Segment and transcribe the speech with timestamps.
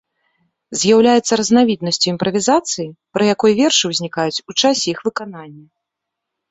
[0.83, 5.65] З'яўляецца разнавіднасцю імправізацыі, пры якой вершы ўзнікаюць у часе іх выканання.